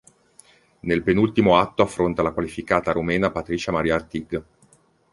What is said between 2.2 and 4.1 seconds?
la qualificata rumena Patricia Maria